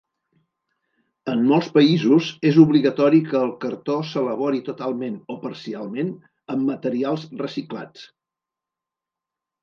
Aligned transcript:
En 1.31 1.41
molts 1.49 1.65
països 1.73 2.29
és 2.51 2.55
obligatori 2.63 3.19
que 3.27 3.37
el 3.47 3.51
cartó 3.65 3.97
s'elabori 4.11 4.61
totalment 4.69 5.19
o 5.33 5.35
parcialment 5.43 6.09
amb 6.55 6.65
materials 6.71 7.27
reciclats. 7.43 8.07